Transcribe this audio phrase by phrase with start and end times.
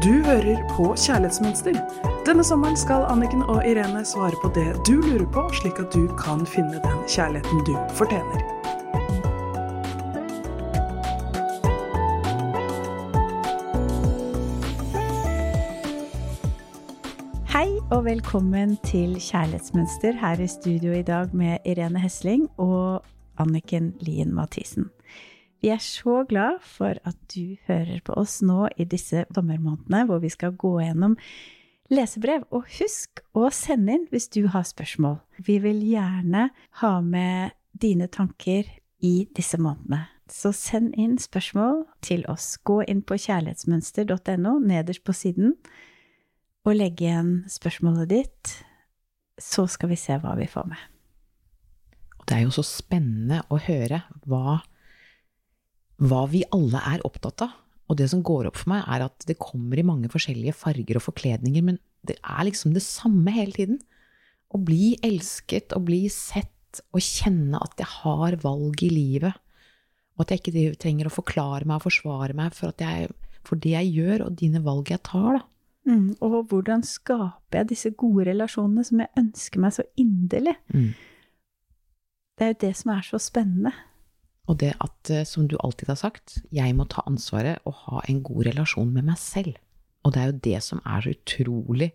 [0.00, 1.74] Du hører på Kjærlighetsmønster.
[2.24, 6.06] Denne sommeren skal Anniken og Irene svare på det du lurer på, slik at du
[6.16, 8.40] kan finne den kjærligheten du fortjener.
[17.52, 23.04] Hei og velkommen til Kjærlighetsmønster her i studio i dag med Irene Hesling og
[23.36, 24.88] Anniken Lien Mathisen.
[25.60, 30.22] Vi er så glad for at du hører på oss nå i disse dommermånedene, hvor
[30.22, 31.18] vi skal gå gjennom
[31.92, 32.46] lesebrev.
[32.54, 35.18] Og husk å sende inn hvis du har spørsmål.
[35.36, 36.48] Vi vil gjerne
[36.80, 38.64] ha med dine tanker
[39.04, 40.06] i disse månedene.
[40.30, 42.54] Så send inn spørsmål til oss.
[42.62, 45.56] Gå inn på kjærlighetsmønster.no nederst på siden
[46.68, 48.54] og legg igjen spørsmålet ditt.
[49.40, 50.80] Så skal vi se hva vi får med.
[52.28, 54.60] Det er jo så spennende å høre hva,
[56.00, 57.56] hva vi alle er opptatt av.
[57.90, 61.00] Og det som går opp for meg, er at det kommer i mange forskjellige farger
[61.00, 63.80] og forkledninger, men det er liksom det samme hele tiden.
[64.54, 69.34] Å bli elsket, å bli sett, og kjenne at jeg har valg i livet.
[70.14, 73.10] Og at jeg ikke trenger å forklare meg og forsvare meg for, jeg,
[73.46, 75.46] for det jeg gjør, og dine valg jeg tar, da.
[75.88, 80.54] Mm, og hvordan skaper jeg disse gode relasjonene som jeg ønsker meg så inderlig?
[80.70, 80.92] Mm.
[82.36, 83.72] Det er jo det som er så spennende.
[84.50, 88.02] Og det at, eh, som du alltid har sagt, jeg må ta ansvaret og ha
[88.10, 89.54] en god relasjon med meg selv.
[90.04, 91.92] Og det er jo det som er så utrolig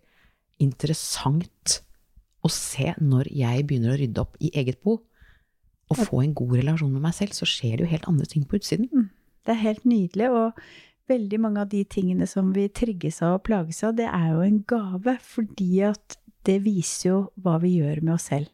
[0.61, 1.81] interessant
[2.45, 5.01] å se når jeg begynner å rydde opp i eget bo.
[5.91, 8.45] Og få en god relasjon med meg selv, så skjer det jo helt andre ting
[8.47, 8.89] på utsiden.
[8.89, 9.09] Mm.
[9.45, 10.29] Det er helt nydelig.
[10.31, 10.61] og
[11.09, 14.45] veldig mange av de tingene som vi trigges av og plages av, det er jo
[14.45, 18.49] en gave, fordi at det viser jo hva vi gjør med oss selv.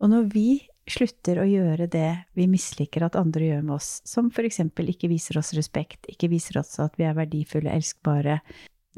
[0.00, 0.48] Og når vi
[0.92, 5.10] slutter å gjøre det vi misliker at andre gjør med oss, som for eksempel ikke
[5.12, 8.40] viser oss respekt, ikke viser oss at vi er verdifulle, elskbare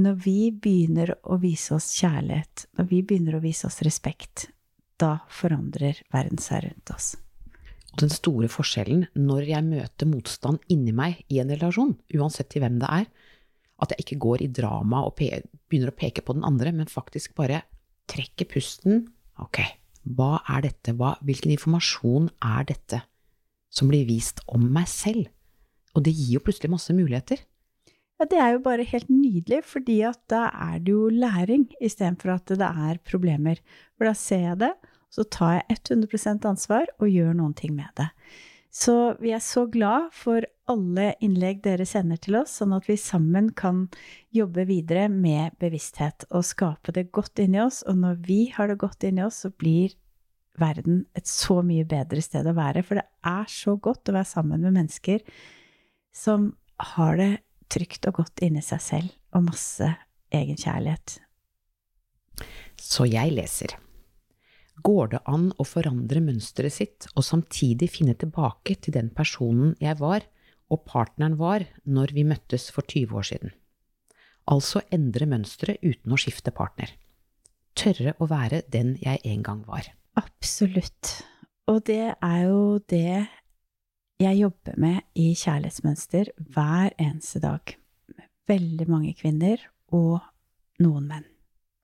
[0.00, 4.46] Når vi begynner å vise oss kjærlighet, når vi begynner å vise oss respekt,
[4.96, 7.10] da forandrer verden seg rundt oss.
[8.00, 12.78] Den store forskjellen når jeg møter motstand inni meg i en relasjon, uansett til hvem
[12.80, 13.04] det er,
[13.82, 17.34] at jeg ikke går i drama og begynner å peke på den andre, men faktisk
[17.36, 17.64] bare
[18.08, 19.04] trekker pusten.
[19.42, 19.60] Ok,
[20.02, 23.02] hva er dette, hva, hvilken informasjon er dette
[23.72, 25.30] som blir vist om meg selv?
[25.96, 27.42] Og det gir jo plutselig masse muligheter.
[28.20, 32.36] Ja, det er jo bare helt nydelig, fordi at da er det jo læring istedenfor
[32.36, 33.58] at det er problemer.
[33.96, 34.72] For da ser jeg det,
[35.12, 38.08] så tar jeg 100% ansvar og gjør noen ting med det.
[38.72, 42.96] Så vi er så glad for alle innlegg dere sender til oss, sånn at vi
[43.00, 43.86] sammen kan
[44.34, 47.82] jobbe videre med bevissthet og skape det godt inni oss.
[47.88, 49.94] Og når vi har det godt inni oss, så blir
[50.60, 52.84] verden et så mye bedre sted å være.
[52.86, 55.24] For det er så godt å være sammen med mennesker
[56.12, 56.52] som
[56.92, 57.32] har det
[57.72, 59.86] trygt og godt inni seg selv, og masse
[60.32, 61.16] egenkjærlighet.
[62.80, 63.76] Så jeg leser.
[64.82, 69.98] Går det an å forandre mønsteret sitt og samtidig finne tilbake til den personen jeg
[70.00, 70.24] var
[70.72, 73.52] og partneren var når vi møttes for 20 år siden?
[74.50, 76.90] Altså endre mønsteret uten å skifte partner.
[77.78, 79.86] Tørre å være den jeg en gang var.
[80.18, 81.22] Absolutt.
[81.70, 83.22] Og det er jo det
[84.22, 87.74] jeg jobber med i Kjærlighetsmønster hver eneste dag.
[88.16, 89.62] Med veldig mange kvinner
[89.94, 90.20] og
[90.82, 91.28] noen menn.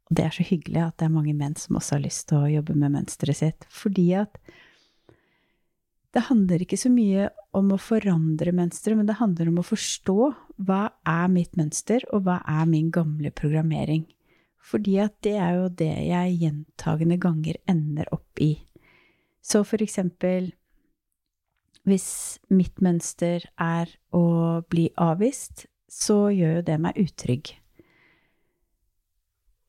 [0.09, 2.41] Og det er så hyggelig at det er mange menn som også har lyst til
[2.41, 3.66] å jobbe med mønsteret sitt.
[3.72, 4.38] Fordi at
[6.16, 10.30] det handler ikke så mye om å forandre mønsteret, men det handler om å forstå
[10.69, 14.06] hva er mitt mønster, og hva er min gamle programmering.
[14.64, 18.54] Fordi at det er jo det jeg gjentagende ganger ender opp i.
[19.44, 20.50] Så for eksempel
[21.88, 27.54] hvis mitt mønster er å bli avvist, så gjør jo det meg utrygg.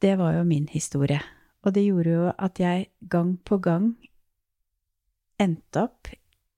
[0.03, 1.19] Det var jo min historie.
[1.63, 3.93] Og det gjorde jo at jeg gang på gang
[5.39, 6.11] endte opp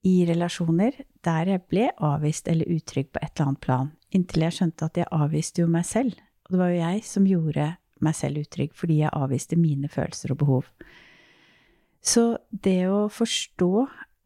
[0.07, 0.95] i relasjoner
[1.25, 4.97] der jeg ble avvist eller utrygg på et eller annet plan, inntil jeg skjønte at
[4.97, 6.17] jeg avviste jo meg selv.
[6.45, 7.67] Og det var jo jeg som gjorde
[8.01, 10.71] meg selv utrygg, fordi jeg avviste mine følelser og behov.
[12.01, 13.71] Så det å forstå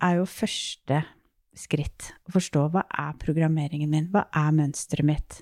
[0.05, 1.01] er jo første
[1.55, 2.11] skritt.
[2.27, 5.41] Å forstå hva er programmeringen min, hva er mønsteret mitt?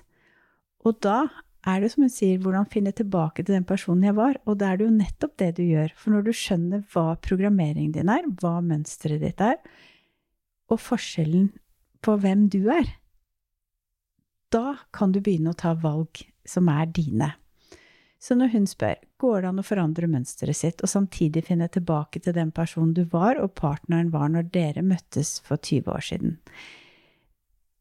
[0.84, 1.22] Og da
[1.64, 4.36] er det som hun sier, hvordan finne tilbake til den personen jeg var.
[4.44, 5.94] Og da er det jo nettopp det du gjør.
[5.96, 9.62] For når du skjønner hva programmeringen din er, hva mønsteret ditt er,
[10.70, 11.50] og forskjellen
[12.04, 12.88] på hvem du er,
[14.54, 17.32] da kan du begynne å ta valg som er dine.
[18.24, 22.22] Så når hun spør går det an å forandre mønsteret sitt og samtidig finne tilbake
[22.24, 26.38] til den personen du var og partneren var når dere møttes for 20 år siden,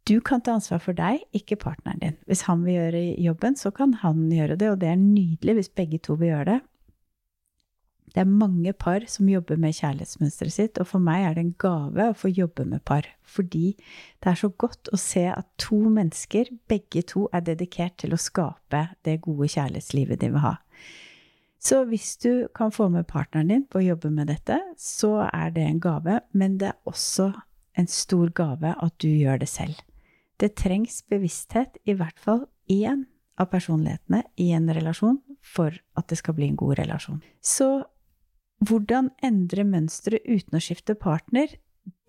[0.03, 2.15] Du kan ta ansvar for deg, ikke partneren din.
[2.27, 5.69] Hvis han vil gjøre jobben, så kan han gjøre det, og det er nydelig hvis
[5.71, 6.57] begge to vil gjøre det.
[8.13, 11.56] Det er mange par som jobber med kjærlighetsmønsteret sitt, og for meg er det en
[11.57, 13.74] gave å få jobbe med par, fordi
[14.21, 18.21] det er så godt å se at to mennesker, begge to, er dedikert til å
[18.21, 20.60] skape det gode kjærlighetslivet de vil ha.
[21.63, 25.54] Så hvis du kan få med partneren din på å jobbe med dette, så er
[25.56, 27.31] det en gave, men det er også
[27.80, 29.80] en stor gave at du gjør det selv.
[30.38, 33.06] Det trengs bevissthet, i hvert fall én
[33.39, 37.24] av personlighetene i en relasjon, for at det skal bli en god relasjon.
[37.42, 37.86] Så
[38.68, 41.51] hvordan endre mønsteret uten å skifte partner,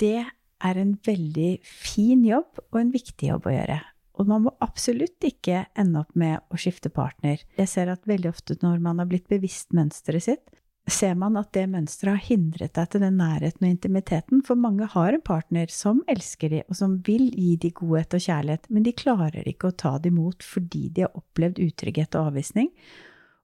[0.00, 0.24] det
[0.64, 3.80] er en veldig fin jobb og en viktig jobb å gjøre.
[4.14, 7.40] Og man må absolutt ikke ende opp med å skifte partner.
[7.58, 10.44] Jeg ser at veldig ofte når man har blitt bevisst mønsteret sitt,
[10.90, 14.86] ser man at det mønsteret har hindret deg til den nærheten og intimiteten, for mange
[14.92, 18.84] har en partner som elsker de, og som vil gi de godhet og kjærlighet, men
[18.84, 22.68] de klarer ikke å ta det imot fordi de har opplevd utrygghet og avvisning,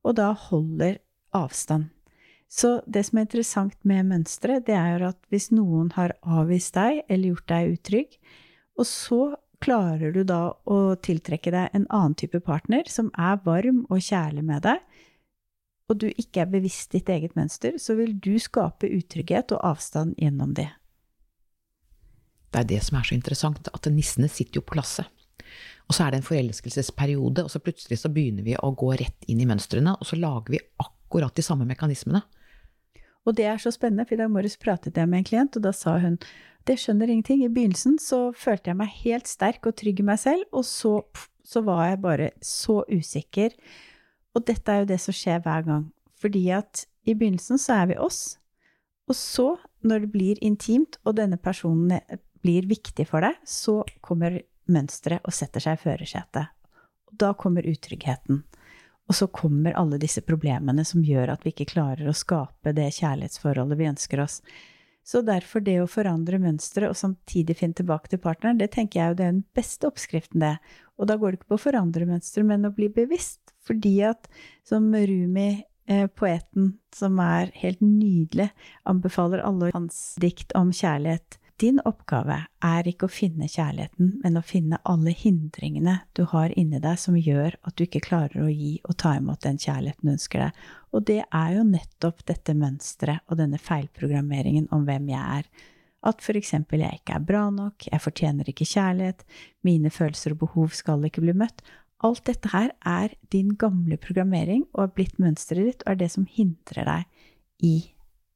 [0.04, 1.00] og da holder
[1.36, 1.88] avstand.
[2.50, 7.04] Så det som er interessant med mønsteret, det er at hvis noen har avvist deg
[7.06, 8.16] eller gjort deg utrygg,
[8.74, 9.20] og så
[9.62, 14.42] klarer du da å tiltrekke deg en annen type partner som er varm og kjærlig
[14.48, 14.82] med deg,
[15.90, 20.14] og du ikke er bevisst ditt eget mønster, så vil du skape utrygghet og avstand
[20.18, 20.68] gjennom det.
[22.50, 25.06] Det er det som er så interessant, at nissene sitter jo på lasset.
[25.90, 29.26] Og så er det en forelskelsesperiode, og så plutselig så begynner vi å gå rett
[29.30, 32.22] inn i mønstrene, og så lager vi akkurat de samme mekanismene.
[33.28, 35.66] Og det er så spennende, for i dag morges pratet jeg med en klient, og
[35.66, 36.18] da sa hun
[36.68, 37.44] det skjønner ingenting.
[37.44, 40.98] I begynnelsen så følte jeg meg helt sterk og trygg i meg selv, og så,
[41.44, 43.56] så var jeg bare så usikker.
[44.36, 45.88] Og dette er jo det som skjer hver gang.
[46.20, 48.40] Fordi at i begynnelsen så er vi oss,
[49.10, 49.48] og så,
[49.82, 51.98] når det blir intimt, og denne personen
[52.44, 54.38] blir viktig for deg, så kommer
[54.70, 56.52] mønsteret og setter seg i førersetet.
[57.10, 58.44] Da kommer utryggheten.
[59.10, 62.92] Og så kommer alle disse problemene som gjør at vi ikke klarer å skape det
[63.00, 64.38] kjærlighetsforholdet vi ønsker oss.
[65.02, 69.10] Så derfor det å forandre mønsteret og samtidig finne tilbake til partneren, det tenker jeg
[69.10, 70.52] jo det er den beste oppskriften, det.
[71.00, 73.42] Og da går det ikke på å forandre mønsteret, men å bli bevisst.
[73.66, 74.30] Fordi at,
[74.68, 78.52] som Rumi, eh, poeten som er helt nydelig,
[78.86, 84.44] anbefaler alle hans dikt om kjærlighet, din oppgave er ikke å finne kjærligheten, men å
[84.44, 88.78] finne alle hindringene du har inni deg som gjør at du ikke klarer å gi
[88.86, 90.62] og ta imot den kjærligheten du ønsker deg.
[90.96, 95.52] Og det er jo nettopp dette mønsteret og denne feilprogrammeringen om hvem jeg er.
[96.10, 99.26] At for eksempel jeg ikke er bra nok, jeg fortjener ikke kjærlighet,
[99.66, 101.60] mine følelser og behov skal ikke bli møtt.
[102.00, 106.12] Alt dette her er din gamle programmering og er blitt mønsteret ditt og er det
[106.16, 107.26] som hindrer deg
[107.68, 107.74] i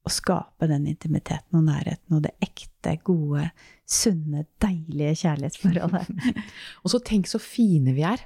[0.05, 3.47] å skape den intimiteten og nærheten og det ekte, gode,
[3.89, 6.11] sunne, deilige kjærlighetsforholdet.
[6.83, 8.21] og så tenk så fine vi er.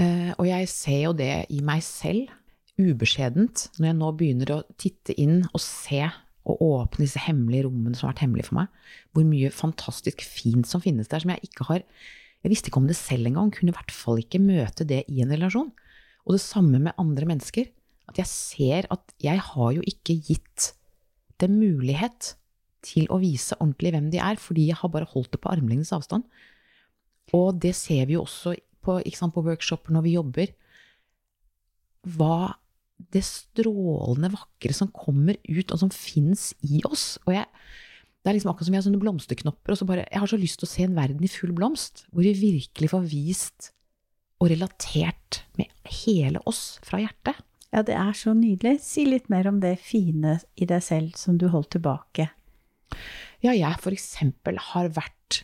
[0.00, 2.30] Uh, og jeg ser jo det i meg selv,
[2.80, 6.06] ubeskjedent, når jeg nå begynner å titte inn og se
[6.48, 8.70] og åpne disse hemmelige rommene som har vært hemmelige for meg.
[9.14, 11.86] Hvor mye fantastisk fint som finnes der, som jeg ikke har
[12.42, 15.20] Jeg visste ikke om det selv engang, kunne i hvert fall ikke møte det i
[15.22, 15.68] en relasjon.
[16.26, 17.68] Og det samme med andre mennesker.
[18.10, 20.72] At jeg ser at jeg har jo ikke gitt
[21.42, 22.34] lite mulighet
[22.82, 25.92] til å vise ordentlig hvem de er, fordi jeg har bare holdt det på armlengdes
[25.94, 26.24] avstand.
[27.34, 30.52] Og det ser vi jo også på, sant, på workshoper når vi jobber.
[32.02, 32.54] Hva
[33.12, 37.18] det strålende vakre som kommer ut, og som fins i oss.
[37.26, 37.46] Og jeg,
[38.22, 40.38] det er liksom akkurat som vi har sånne blomsterknopper, og så bare Jeg har så
[40.38, 43.72] lyst til å se en verden i full blomst, hvor vi virkelig får vist
[44.42, 45.70] og relatert med
[46.02, 47.38] hele oss fra hjertet.
[47.72, 48.82] Ja, det er så nydelig.
[48.84, 52.28] Si litt mer om det fine i deg selv som du holdt tilbake.
[53.42, 55.42] Ja, jeg for eksempel har vært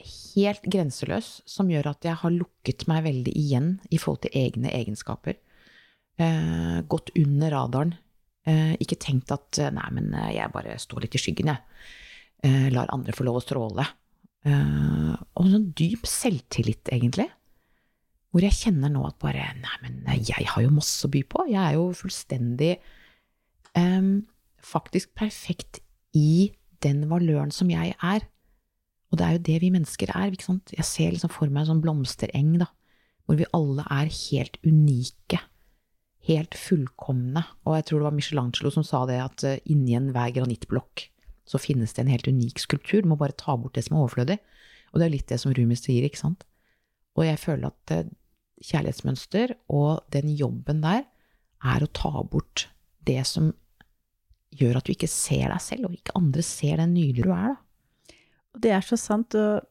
[0.00, 4.72] helt grenseløs, som gjør at jeg har lukket meg veldig igjen i forhold til egne
[4.76, 5.40] egenskaper.
[6.20, 7.96] Eh, gått under radaren.
[8.48, 11.88] Eh, ikke tenkt at eh, nei, men eh, jeg bare står litt i skyggen, jeg.
[12.44, 13.88] Eh, lar andre få lov å stråle.
[14.48, 17.28] Eh, og sånn dyp selvtillit, egentlig.
[18.30, 21.48] Hvor jeg kjenner nå at bare Nei, men jeg har jo masse å by på.
[21.50, 22.74] Jeg er jo fullstendig
[23.74, 24.20] um,
[24.60, 25.80] Faktisk perfekt
[26.16, 26.52] i
[26.84, 28.26] den valøren som jeg er.
[29.10, 30.30] Og det er jo det vi mennesker er.
[30.30, 30.72] ikke sant?
[30.76, 32.68] Jeg ser liksom for meg en sånn blomstereng, da.
[33.26, 35.40] Hvor vi alle er helt unike.
[36.28, 37.42] Helt fullkomne.
[37.66, 41.08] Og jeg tror det var Michelangelo som sa det, at uh, inni enhver granittblokk
[41.50, 43.02] så finnes det en helt unik skulptur.
[43.02, 44.38] Du må bare ta bort det som er overflødig.
[44.92, 46.44] Og det er litt det som Rumi sier, ikke sant?
[47.18, 48.10] Og jeg føler at uh,
[48.64, 51.06] kjærlighetsmønster, og den jobben der
[51.60, 52.68] er å ta bort
[53.08, 53.50] det som
[54.56, 57.54] gjør at du ikke ser deg selv, og ikke andre ser den nydelige du er,
[57.54, 58.16] da.
[58.60, 59.62] Det er så sant, og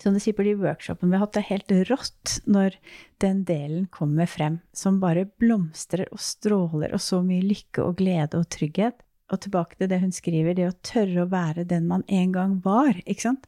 [0.00, 2.76] som du sier på de workshopene vi har hatt, det er helt rått når
[3.24, 8.40] den delen kommer frem, som bare blomstrer og stråler, og så mye lykke og glede
[8.40, 9.00] og trygghet.
[9.30, 12.56] Og tilbake til det hun skriver, det å tørre å være den man en gang
[12.64, 13.46] var, ikke sant?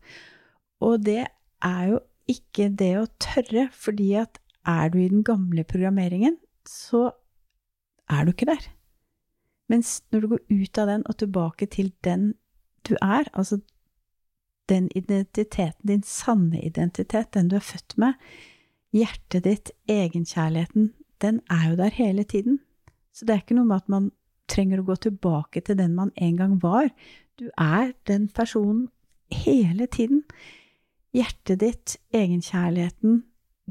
[0.82, 1.98] Og det er jo
[2.30, 4.38] ikke det å tørre, fordi at
[4.68, 6.36] er du i den gamle programmeringen,
[6.68, 7.10] så
[8.10, 8.68] er du ikke der.
[9.72, 12.34] Mens når du går ut av den og tilbake til den
[12.86, 13.60] du er, altså
[14.68, 18.18] den identiteten, din sanne identitet, den du er født med,
[18.92, 22.60] hjertet ditt, egenkjærligheten, den er jo der hele tiden.
[23.12, 24.10] Så det er ikke noe med at man
[24.50, 26.90] trenger å gå tilbake til den man en gang var.
[27.38, 28.88] Du er den personen
[29.32, 30.24] hele tiden.
[31.12, 33.22] Hjertet ditt, egenkjærligheten,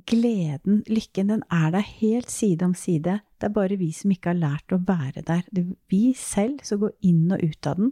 [0.07, 3.19] gleden, lykken, den er der helt side om side.
[3.41, 5.41] Det er bare vi som ikke har lært å være der.
[5.49, 7.89] Det er vi selv som går inn og ut av den.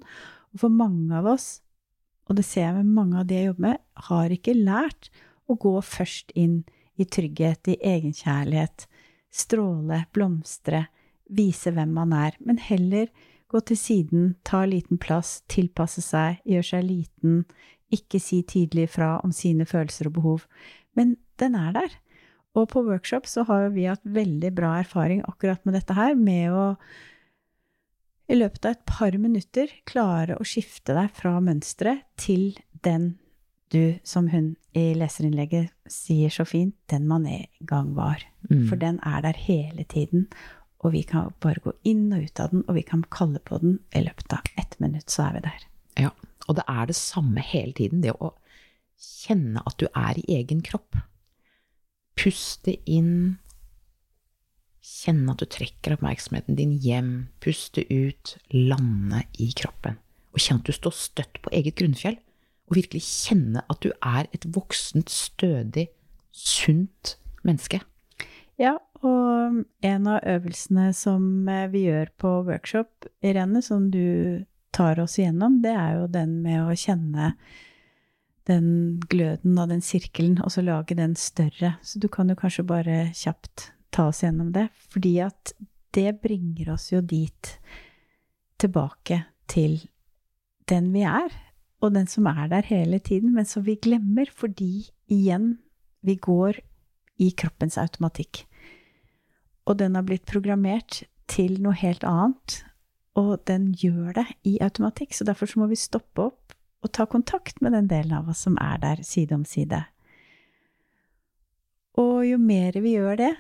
[0.53, 1.57] Og for mange av oss
[2.29, 5.09] og det ser jeg med mange av de jeg jobber med, har ikke lært
[5.49, 6.61] å gå først inn
[6.99, 8.85] i trygghet, i egenkjærlighet,
[9.33, 10.85] stråle, blomstre,
[11.25, 13.09] vise hvem man er, men heller
[13.49, 17.41] gå til siden, ta liten plass, tilpasse seg, gjøre seg liten,
[17.93, 20.45] ikke si tydelig fra om sine følelser og behov.
[20.97, 21.95] Men den er der.
[22.57, 26.53] Og på workshop så har vi hatt veldig bra erfaring akkurat med dette her, med
[26.53, 26.65] å
[28.29, 33.15] i løpet av et par minutter klare å skifte deg fra mønsteret til den
[33.73, 38.23] du, som hun i leserinnlegget sier så fint, den man en gang var.
[38.49, 38.67] Mm.
[38.69, 40.27] For den er der hele tiden.
[40.81, 43.59] Og vi kan bare gå inn og ut av den, og vi kan kalle på
[43.61, 43.77] den.
[43.93, 45.65] I løpet av ett minutt så er vi der.
[46.05, 46.13] Ja,
[46.49, 48.01] og det er det samme hele tiden.
[48.01, 48.33] Det å
[48.99, 50.97] kjenne at du er i egen kropp.
[52.19, 53.37] Puste inn
[54.89, 57.11] Kjenne at du trekker oppmerksomheten din hjem,
[57.43, 59.99] puste ut, lande i kroppen.
[60.33, 62.15] Og kjenne at du står støtt på eget grunnfjell.
[62.71, 65.89] Og virkelig kjenne at du er et voksent, stødig,
[66.31, 67.81] sunt menneske.
[68.59, 74.99] Ja, og en av øvelsene som eh, vi gjør på workshop, Irene, som du tar
[75.01, 77.33] oss igjennom, det er jo den med å kjenne
[78.49, 81.75] den gløden av den sirkelen, og så lage den større.
[81.85, 85.53] Så du kan jo kanskje bare kjapt ta oss gjennom det, fordi at
[85.93, 87.53] det bringer oss jo dit
[88.61, 89.79] tilbake til
[90.69, 91.33] den vi er,
[91.79, 95.57] og den som er der hele tiden, men som vi glemmer fordi, igjen,
[96.05, 96.59] vi går
[97.19, 98.43] i kroppens automatikk.
[99.69, 102.63] Og den har blitt programmert til noe helt annet,
[103.19, 107.05] og den gjør det i automatikk, så derfor så må vi stoppe opp og ta
[107.09, 109.81] kontakt med den delen av oss som er der side om side.
[111.99, 113.33] Og jo mer vi gjør det,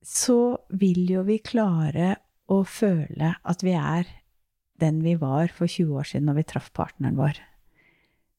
[0.00, 2.14] så vil jo vi klare
[2.50, 4.08] å føle at vi er
[4.80, 7.36] den vi var for 20 år siden når vi traff partneren vår.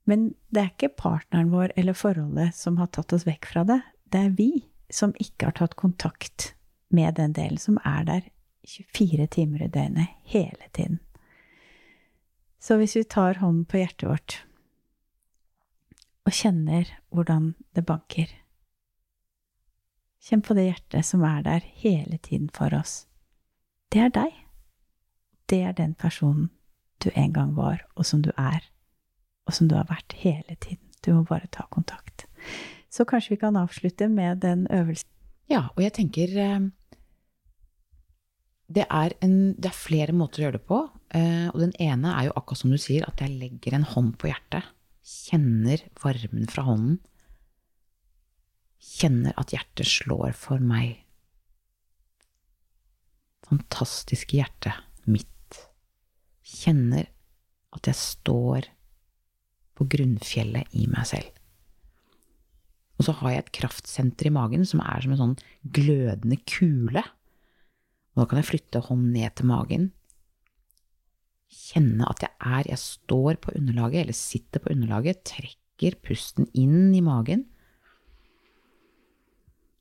[0.09, 3.77] Men det er ikke partneren vår eller forholdet som har tatt oss vekk fra det.
[4.09, 4.51] Det er vi
[4.91, 6.55] som ikke har tatt kontakt
[6.91, 8.25] med den delen som er der
[8.67, 10.99] 24 timer i døgnet hele tiden.
[12.61, 14.37] Så hvis vi tar hånden på hjertet vårt
[16.21, 18.29] og kjenner hvordan det banker
[20.21, 23.07] Kjenn på det hjertet som er der hele tiden for oss.
[23.89, 24.35] Det er deg.
[25.49, 26.51] Det er den personen
[27.01, 28.61] du en gang var, og som du er,
[29.49, 30.83] og som du har vært hele tiden.
[31.01, 32.27] Du må bare ta kontakt.
[32.93, 35.09] Så kanskje vi kan avslutte med den øvelsen.
[35.49, 36.69] Ja, og jeg tenker eh,
[38.71, 40.81] det er, en, det er flere måter å gjøre det på.
[41.17, 44.15] Eh, og den ene er jo akkurat som du sier, at jeg legger en hånd
[44.21, 44.69] på hjertet.
[45.01, 46.99] Kjenner varmen fra hånden
[48.81, 51.03] kjenner at hjertet slår for meg.
[53.45, 54.73] Fantastiske hjerte
[55.05, 55.27] mitt.
[56.41, 57.07] Kjenner
[57.75, 58.67] at jeg står
[59.77, 61.29] på grunnfjellet i meg selv.
[62.99, 65.37] Og så har jeg et kraftsenter i magen som er som en sånn
[65.73, 67.01] glødende kule.
[68.17, 69.89] Da kan jeg flytte hånd ned til magen.
[71.51, 76.93] Kjenne at jeg er Jeg står på underlaget, eller sitter på underlaget, trekker pusten inn
[76.95, 77.47] i magen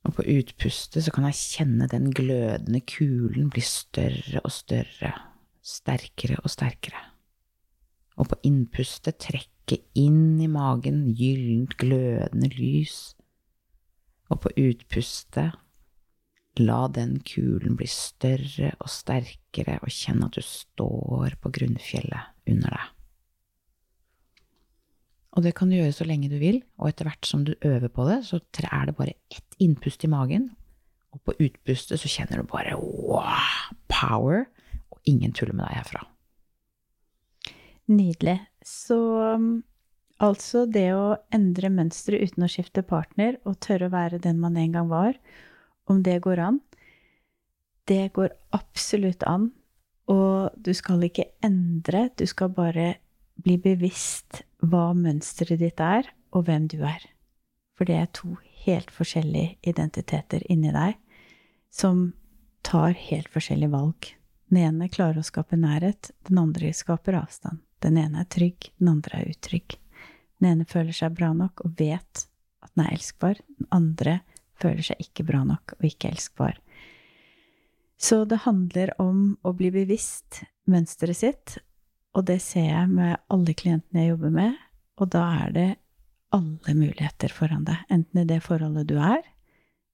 [0.07, 5.13] og på utpustet så kan jeg kjenne den glødende kulen bli større og større,
[5.61, 7.03] sterkere og sterkere.
[8.17, 13.13] Og på innpustet trekke inn i magen gyllent glødende lys.
[14.33, 15.53] Og på utpustet
[16.59, 22.75] la den kulen bli større og sterkere, og kjenne at du står på grunnfjellet under
[22.75, 22.89] deg.
[25.31, 27.87] Og det kan du gjøre så lenge du vil, og etter hvert som du øver
[27.87, 30.49] på det, så er det bare ett innpust i magen,
[31.15, 34.47] og på utpustet så kjenner du bare wow, power,
[34.91, 36.03] og ingen tuller med deg herfra.
[37.91, 38.39] Nydelig.
[38.67, 38.99] Så
[39.35, 39.63] um,
[40.21, 44.59] Altså det å endre mønsteret uten å skifte partner og tørre å være den man
[44.59, 45.15] en gang var,
[45.91, 46.59] om det går an.
[47.87, 49.49] Det går absolutt an,
[50.11, 52.95] og du skal ikke endre, du skal bare
[53.41, 57.03] bli bevisst hva mønsteret ditt er, og hvem du er.
[57.75, 60.97] For det er to helt forskjellige identiteter inni deg
[61.73, 62.11] som
[62.65, 64.11] tar helt forskjellige valg.
[64.51, 67.61] Den ene klarer å skape nærhet, den andre skaper avstand.
[67.81, 69.77] Den ene er trygg, den andre er utrygg.
[70.39, 72.27] Den ene føler seg bra nok og vet
[72.61, 73.39] at den er elskbar.
[73.57, 74.19] Den andre
[74.61, 76.57] føler seg ikke bra nok og ikke elskbar.
[78.01, 80.41] Så det handler om å bli bevisst
[80.71, 81.57] mønsteret sitt,
[82.17, 84.55] og det ser jeg med alle klientene jeg jobber med,
[85.01, 85.69] og da er det
[86.35, 89.21] alle muligheter foran deg, enten i det forholdet du er,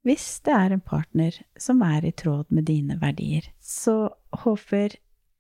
[0.08, 3.50] hvis det er en partner som er i tråd med dine verdier.
[3.60, 4.08] Så
[4.44, 4.96] håper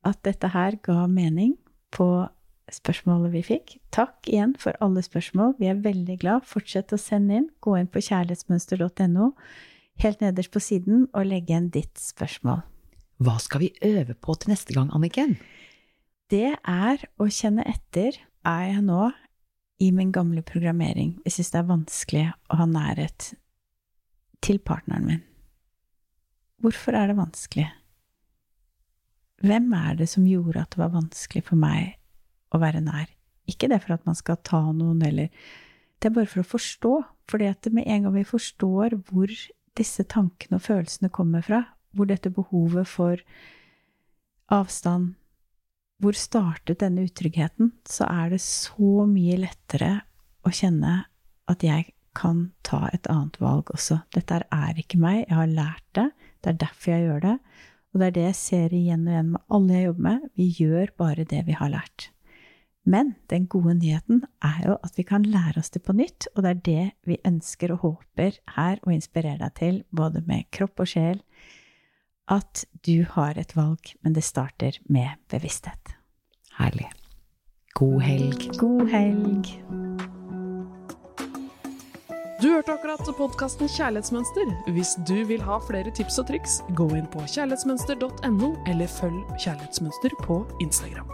[0.08, 1.56] at dette her ga mening
[1.96, 2.28] på
[2.74, 3.76] spørsmålet vi fikk.
[3.96, 5.56] Takk igjen for alle spørsmål.
[5.60, 6.48] Vi er veldig glad.
[6.48, 7.50] Fortsett å sende inn.
[7.64, 9.32] Gå inn på kjærlighetsmønster.no,
[10.04, 12.64] helt nederst på siden, og legge igjen ditt spørsmål.
[13.24, 15.38] Hva skal vi øve på til neste gang, Anniken?
[16.30, 18.20] Det er å kjenne etter.
[18.48, 19.10] Er jeg nå
[19.84, 21.16] i min gamle programmering?
[21.26, 23.32] Jeg syns det er vanskelig å ha nærhet
[24.46, 25.24] til partneren min.
[26.62, 27.68] Hvorfor er det vanskelig?
[29.46, 31.98] Hvem er det som gjorde at det var vanskelig for meg
[32.54, 33.10] å være nær?
[33.48, 35.30] Ikke det for at man skal ta noen, eller
[35.98, 36.94] Det er bare for å forstå.
[37.28, 37.42] For
[37.74, 39.32] med en gang vi forstår hvor
[39.78, 43.18] disse tankene og følelsene kommer fra, hvor dette behovet for
[44.48, 45.16] avstand
[45.98, 47.72] Hvor startet denne utryggheten?
[47.90, 50.04] Så er det så mye lettere
[50.46, 51.08] å kjenne
[51.50, 54.04] at jeg kan ta et annet valg også.
[54.14, 56.12] Dette er ikke meg, jeg har lært det,
[56.42, 57.34] det er derfor jeg gjør det.
[57.90, 60.48] Og det er det jeg ser igjen og igjen med alle jeg jobber med, vi
[60.60, 62.10] gjør bare det vi har lært.
[62.88, 66.46] Men den gode nyheten er jo at vi kan lære oss det på nytt, og
[66.46, 70.80] det er det vi ønsker og håper her å inspirere deg til, både med kropp
[70.86, 71.20] og sjel,
[72.32, 75.96] at du har et valg, men det starter med bevissthet.
[76.58, 76.88] Herlig.
[77.76, 78.48] God helg.
[78.58, 79.52] God helg.
[82.38, 84.52] Du hørte akkurat podkasten Kjærlighetsmønster.
[84.72, 90.16] Hvis du vil ha flere tips og triks, gå inn på kjærlighetsmønster.no, eller følg Kjærlighetsmønster
[90.24, 91.10] på Instagram.